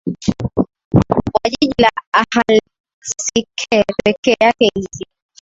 [1.35, 5.05] wa jiji la Akhaltsikhe peke yake ilizidi